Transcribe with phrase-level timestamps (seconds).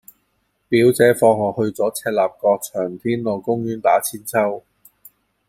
[0.67, 4.63] 表姐放學去左赤鱲角翔天路公園打韆鞦